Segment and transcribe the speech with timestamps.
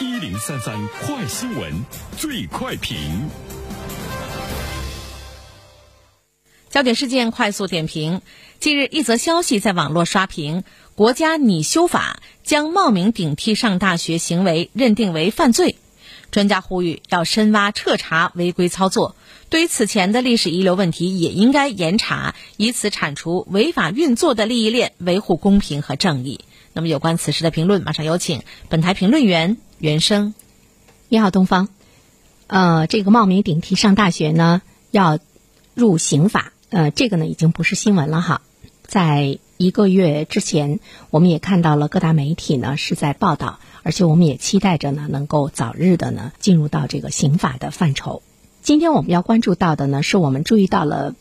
[0.00, 1.72] 一零三三快新闻，
[2.16, 3.28] 最快评。
[6.70, 8.22] 焦点事件快速点评：
[8.60, 10.62] 近日，一则消息在网络刷屏，
[10.94, 15.74] 国家拟修法将冒名顶替上大学行为认定为犯罪。
[16.30, 19.16] 专家呼吁要深挖彻查违规操作，
[19.50, 26.38] 对于此前的历史遗留问题也应该严查，以此铲除违法运作的利益链，维护公平和正义。
[26.72, 30.34] 那么，有关此事的评论，马上有请本台评论员袁生。
[31.08, 31.68] 你好，东方。
[32.48, 34.60] 呃，这个冒名顶替上大学呢，
[34.90, 35.20] 要
[35.74, 36.52] 入刑法。
[36.70, 38.42] 呃，这个呢已经不是新闻了哈。
[38.82, 48.22] 在一个月之前，我们也看到了各大媒体呢是在报道，而且我们也期待着呢能够早日的呢进入到这个刑法的范畴。
[48.62, 51.14] 今天我们要关注到的呢，是我们注意到了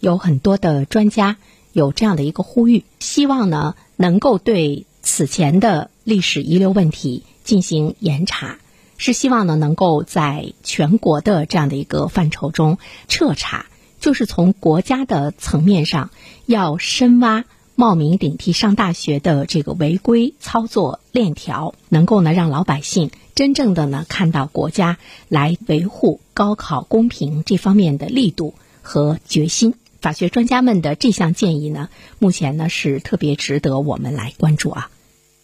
[0.00, 1.38] 有很多的专家
[1.72, 8.58] 有这样的一个呼吁，希望呢能够对此前的历史遗留问题进行严查，
[8.98, 13.66] 是希望呢能够在全国的这样的一个范畴中彻查。
[14.00, 16.10] 就是从国家的层面上，
[16.44, 17.44] 要深挖
[17.76, 29.74] 冒名顶替上大学的这个违规操作链条，能够呢让老百姓真正的呢看到国家来维护高考公平这方面的力度和决心。
[30.00, 34.90] 法学专家们的这项建议呢，目前呢是特别值得我们来关注啊。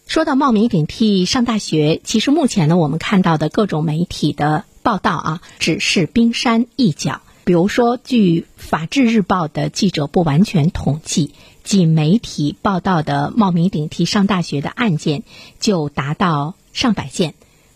[0.09, 7.21] 说到冒名顶替上大学，其实目前呢我们看到的各种媒体的报道啊，只是冰山一角。
[7.43, 15.21] 比如说，据《法制日报》的记者不完全统计，仅媒体报道的冒名顶替上大学的案件
[15.59, 17.35] 就达到上百件。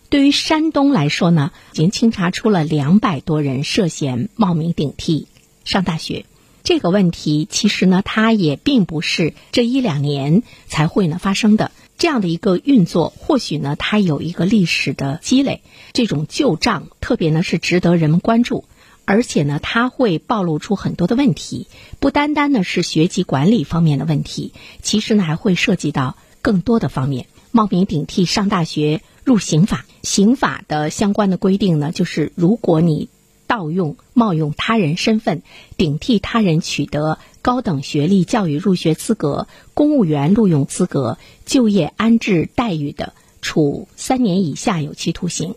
[0.09, 5.27] 对于山东来说呢，已经清查出了两百多人涉嫌冒名顶替
[5.65, 6.25] 上大学。
[6.63, 11.69] 这个问题其实呢，它也并不是这一两年才会呢发生的。
[12.03, 15.61] 这样的一个运作，或许呢，它有一个历史的积累。
[15.93, 18.65] 这种旧账，特别呢是值得人们关注。
[19.05, 21.67] 而且呢，它会暴露出很多的问题，
[22.01, 24.51] 不单单呢是学籍管理方面的问题，
[24.81, 27.27] 其实呢还会涉及到更多的方面。
[27.51, 33.07] 冒名顶替上大学入刑法，刑法的相关的规定呢，就是如果你
[33.47, 35.41] 盗用、冒用他人身份，
[35.77, 45.55] 顶替他人取得高等学历教育入学资格、公务员录用资格、就业安置待遇的，处三年以下有期徒刑、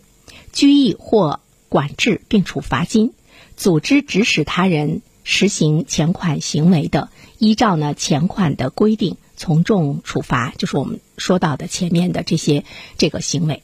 [0.51, 1.39] 拘役或
[1.69, 3.13] 管制，并处罚金。
[3.55, 7.09] 组织指使他人实行前款行为的，
[7.39, 12.65] 依照呢前款的规定从重处罚，就是我们说到的前面的这些
[12.97, 13.63] 这个行为。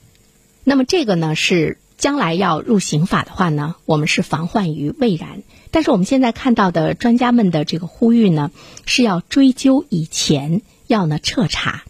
[0.63, 5.43] 那么这个呢是将来要入刑法的话呢，我们是防患于未然。
[5.71, 8.51] 但是我们现在看到的专家们的这个呼吁呢，
[8.85, 11.83] 是要追究以前，要呢彻查。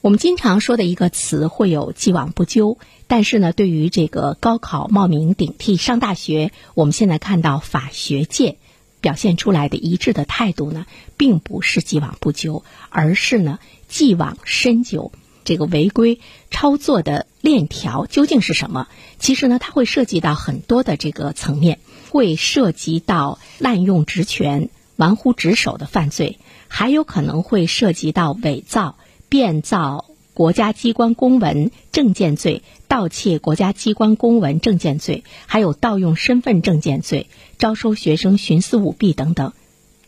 [0.00, 8.56] 我们经常说的一个词会有既往不咎，但是呢，对于这个高考冒名顶替上大学，我们现在看到法学界
[9.00, 10.86] 表现出来的一致的态度呢，
[11.16, 15.12] 并不是既往不咎，而是呢既往深究。
[15.44, 16.20] 这个违规
[16.50, 18.88] 操作的链条究竟是什么？
[19.18, 21.78] 其实呢，它会涉及到很多的这个层面，
[22.10, 26.38] 会涉及到滥用职权、玩忽职守的犯罪，
[26.68, 28.96] 还有可能会涉及到伪造。
[29.28, 30.04] 变造
[30.34, 39.54] 国家机关公文证件罪、盗窃国家机关公文证件罪，还有盗用身份证件罪、招收学生徇私舞弊等等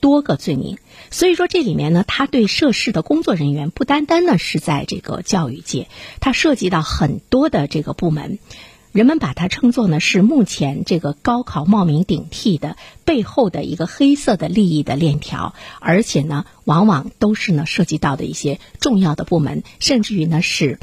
[0.05, 0.77] 多个罪名。
[1.11, 5.89] 所以说，这里面呢，它对涉事的工作人员不单单呢是在这个教育界，
[6.21, 8.39] 它涉及到很多的这个部门。
[8.93, 12.77] 人们把它称作呢是目前这个高考冒名顶替的
[13.07, 20.79] 背后的一个黑色的利益的链条，而且呢，往往都是呢涉及到的一些重要的部门，甚至于呢是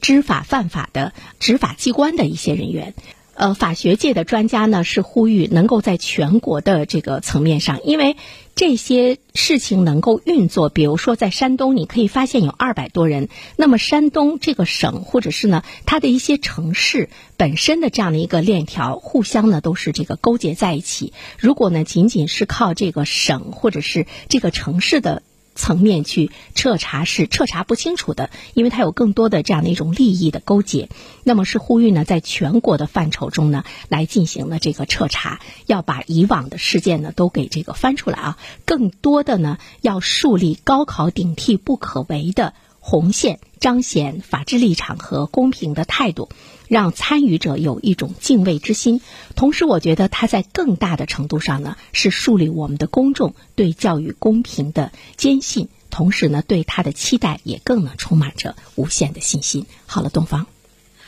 [0.00, 2.94] 知法犯法的执法机关的一些人员。
[3.34, 8.16] 呃，法学界的专家呢是呼吁能够在全国的这个层面上，因为
[8.54, 10.68] 这些事情能够运作。
[10.68, 13.28] 比如说，在山东，你可以发现有二百多人。
[13.56, 21.12] 那么，山东这个省或者是呢，它的一些城市本身的这样的一个链条，互相呢都是这个勾结在一起。
[21.36, 25.22] 如果呢，仅仅是靠这个省或者是这个城市的。
[25.54, 30.88] 层面去彻查是彻查不清楚的，因为它有更多的这样的一种利益的勾结。
[31.22, 38.38] 那么是呼吁呢，在全国的范畴中呢，来进行了这个彻查，要把以往的事件呢都给这个翻出来啊。
[38.64, 42.54] 更多的呢，要树立高考顶替不可为的。
[42.86, 46.28] 红线彰显法治立场和公平的态度，
[46.68, 49.00] 让参与者有一种敬畏之心。
[49.34, 59.64] 同时，我觉得它在更大的程度上呢，是树立我们的公众对教育公平的坚信，同时呢，对他的期待也更呢充满着无限的信心。
[59.86, 60.46] 好了，东方。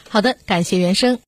[0.09, 1.19] 好的，感谢原生。